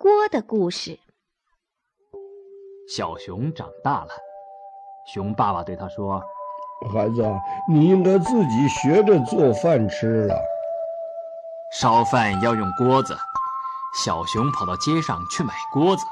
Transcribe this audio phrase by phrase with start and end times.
[0.00, 0.98] 锅的故事。
[2.88, 4.08] 小熊长大了，
[5.12, 6.22] 熊爸爸对他说
[6.90, 7.22] ：“孩子，
[7.68, 10.34] 你应该自己学着做饭吃了。
[11.78, 13.14] 烧饭要用锅子。”
[14.02, 16.02] 小熊跑到街上去买锅子，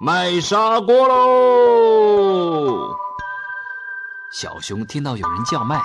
[0.00, 2.94] 卖砂锅喽！
[4.32, 5.82] 小熊听到有人叫卖，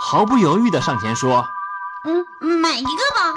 [0.00, 1.44] 毫不犹豫地上前说
[2.08, 2.26] ：“嗯，
[2.62, 3.34] 买一个吧。”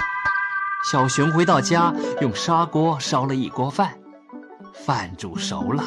[0.90, 1.92] 小熊回到家，
[2.22, 3.98] 用砂锅烧了一锅饭，
[4.72, 5.84] 饭煮熟了，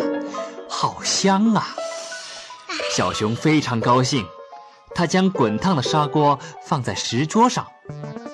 [0.70, 1.66] 好香啊！
[2.96, 4.24] 小熊非常高兴，
[4.94, 7.66] 他将滚烫的砂锅放在石桌上，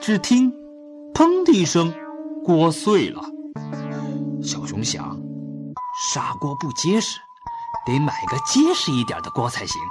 [0.02, 0.52] 只听
[1.16, 1.94] “砰”的一声。
[2.44, 3.22] 锅碎了，
[4.44, 5.18] 小熊想，
[6.12, 7.18] 砂锅不结实，
[7.86, 9.82] 得买个结实一点的锅才行。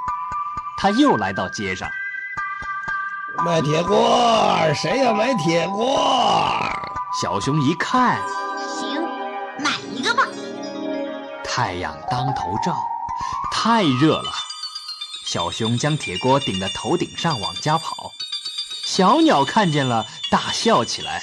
[0.76, 1.88] 他又来到街上，
[3.44, 6.55] 卖铁锅，谁要买铁锅？
[7.18, 8.20] 小熊一看，
[8.68, 9.02] 行，
[9.58, 10.28] 买一个吧。
[11.42, 12.76] 太阳当头照，
[13.50, 14.30] 太热了。
[15.24, 18.12] 小熊将铁锅顶在头顶上往家跑，
[18.84, 21.22] 小鸟看见了，大笑起来。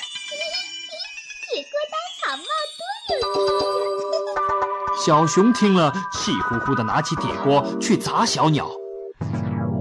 [1.52, 2.84] 铁锅当糖啊，多
[3.20, 8.68] 有小熊听了，气呼呼地拿起铁锅去砸小鸟，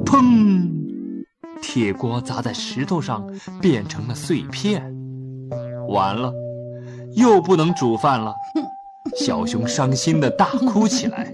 [0.04, 0.70] 砰！
[1.62, 3.26] 铁锅砸在石头上，
[3.62, 4.91] 变成了碎片。
[5.92, 6.32] 完了，
[7.14, 8.34] 又不能煮饭了。
[9.18, 11.32] 小熊伤心的大哭起来。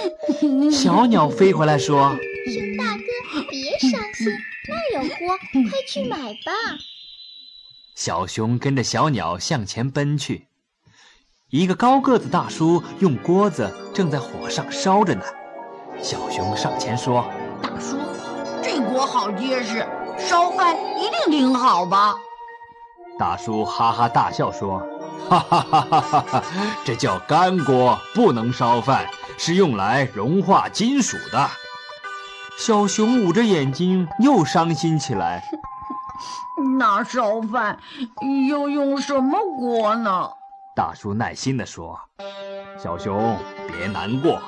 [0.70, 2.10] 小鸟飞回来说
[2.52, 4.32] ：“熊大哥，别伤心，
[4.68, 5.36] 那儿有锅，
[5.70, 6.52] 快去买吧。”
[7.94, 10.48] 小熊跟着小鸟向前奔去。
[11.48, 15.22] 一个高个子大叔用锅子正在火上烧着呢，
[16.02, 17.24] 小熊上前说
[17.62, 17.96] ：“大叔，
[18.62, 19.86] 这锅好结实，
[20.18, 22.14] 烧饭一定挺好吧？”
[23.18, 24.78] 大叔哈哈大笑说
[25.28, 26.42] ：“哈哈哈哈哈哈，
[26.84, 29.08] 这叫干锅，不能烧饭，
[29.38, 31.48] 是用来融化金属的。”
[32.58, 35.42] 小熊捂着眼睛又伤心起来。
[36.78, 37.78] 那烧饭
[38.50, 40.30] 要用什么锅呢？
[40.74, 41.98] 大叔耐心地说
[42.78, 44.40] ：“小熊，别难过，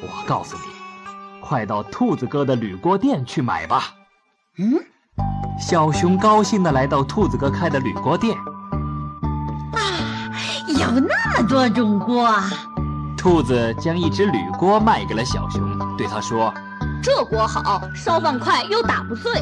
[0.00, 0.62] 我告诉你，
[1.40, 3.94] 快到兔子哥的铝锅店去买吧。”
[4.58, 4.84] 嗯，
[5.58, 8.36] 小熊高兴地来到兔子哥开的铝锅店。
[9.72, 9.80] 啊，
[10.68, 12.44] 有那么多种锅啊！
[13.16, 16.52] 兔子将一只铝锅卖给了小熊，对他说
[17.02, 19.32] ：“这锅好，烧饭快又打不碎。”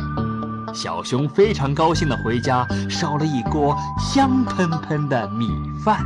[0.72, 5.50] 小熊非常高兴地回家，烧了一锅香喷喷的米
[5.84, 5.98] 饭。